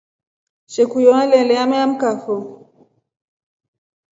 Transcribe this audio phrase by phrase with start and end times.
[0.73, 2.35] Shokuya nalele ameamkafo.